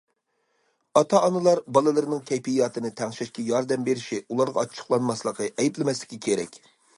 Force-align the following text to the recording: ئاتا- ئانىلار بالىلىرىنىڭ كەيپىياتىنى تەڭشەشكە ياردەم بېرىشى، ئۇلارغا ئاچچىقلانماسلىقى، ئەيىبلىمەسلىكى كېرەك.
ئاتا- 1.01 1.19
ئانىلار 1.27 1.59
بالىلىرىنىڭ 1.77 2.23
كەيپىياتىنى 2.31 2.91
تەڭشەشكە 3.01 3.45
ياردەم 3.51 3.85
بېرىشى، 3.91 4.21
ئۇلارغا 4.23 4.65
ئاچچىقلانماسلىقى، 4.65 5.51
ئەيىبلىمەسلىكى 5.53 6.21
كېرەك. 6.29 6.61